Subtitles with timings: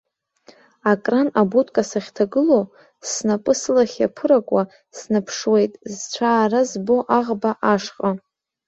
[0.91, 2.63] Акран абудка сахьҭагылоу,
[3.09, 4.63] снапы сылахь иаԥыракуа,
[4.97, 8.09] снаԥшуеит, зцәаара збо аӷба ашҟа.